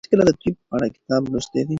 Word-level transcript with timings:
ایا 0.09 0.15
تاسي 0.17 0.17
کله 0.17 0.25
د 0.27 0.31
طب 0.41 0.55
په 0.69 0.73
اړه 0.75 0.87
کتاب 0.95 1.21
لوستی 1.31 1.61
دی؟ 1.65 1.69